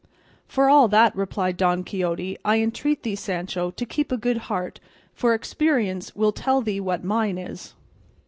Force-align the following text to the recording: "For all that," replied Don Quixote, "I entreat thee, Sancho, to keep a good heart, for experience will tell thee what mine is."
"For 0.47 0.67
all 0.67 0.87
that," 0.87 1.15
replied 1.15 1.57
Don 1.57 1.83
Quixote, 1.83 2.35
"I 2.43 2.59
entreat 2.59 3.03
thee, 3.03 3.15
Sancho, 3.15 3.69
to 3.69 3.85
keep 3.85 4.11
a 4.11 4.17
good 4.17 4.37
heart, 4.49 4.79
for 5.13 5.35
experience 5.35 6.15
will 6.15 6.31
tell 6.31 6.59
thee 6.63 6.79
what 6.79 7.03
mine 7.03 7.37
is." 7.37 7.75